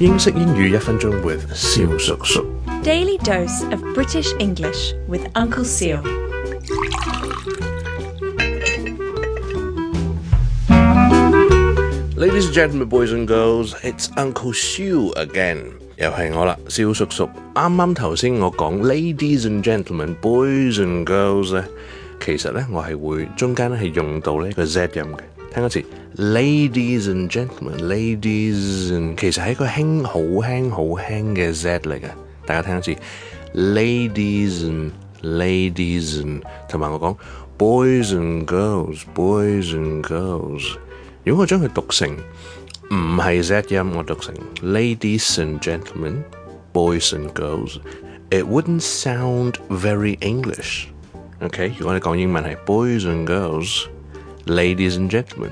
[0.00, 2.44] 英式英语一分钟 with 肖叔叔。
[2.82, 6.02] Daily dose of British English with Uncle Seal。
[12.16, 15.58] Ladies and gentlemen, boys and girls，it's Uncle Seal again，
[15.96, 17.30] 又系我啦，肖叔叔。
[17.54, 21.62] 啱啱头先我讲，ladies and gentlemen，boys and girls 咧，
[22.20, 25.33] 其实咧我系会中间咧系用到呢个 Z 音嘅。
[25.54, 25.84] 聽一次
[26.18, 32.08] ，ladies and gentlemen，ladies，其實係一個輕好輕好輕嘅 Z 嚟嘅。
[32.44, 32.96] 大家聽一次
[33.60, 34.90] ，ladies and
[35.22, 37.16] ladies and，同埋我講
[37.56, 40.76] ，boys and girls，boys and girls。
[41.22, 42.10] 如果我將佢讀成
[42.90, 50.86] 唔係 Z 音，我讀成 ladies and gentlemen，boys and girls，it wouldn't sound very English。
[51.42, 53.86] OK，如果你講英文係 boys and girls。
[54.46, 55.50] Ladies and gentlemen，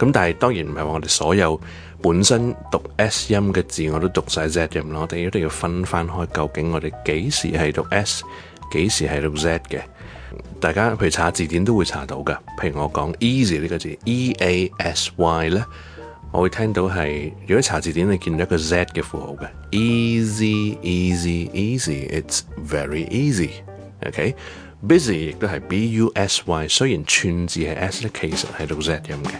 [0.00, 1.60] 咁但系當然唔係話我哋所有
[2.02, 8.24] 本身讀 S 音嘅字我都讀晒 Z 音啦，我哋一定要分翻開究竟我哋幾時係讀 S，
[8.72, 9.80] 幾時係讀 Z 嘅。
[10.58, 15.64] 大家譬如查字典都會查到噶，譬如我講 easy 呢個字，E A S Y 咧，
[16.32, 23.50] 我會聽到係如果查字典你見到一個 Z 嘅符號嘅，easy easy easy，it's very easy。
[24.04, 29.30] OK，busy 亦都系 b u s y，虽然串字系 s，咧，其實係讀 z 音嘅。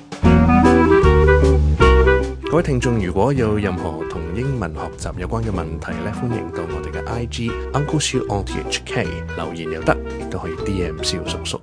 [2.50, 11.60] 各位聽眾如果有任何同英文學習有關嘅問題咧，歡迎到我哋嘅 IG Uncle 小 O T H K 留言又得，亦都可以 D M 小叔叔。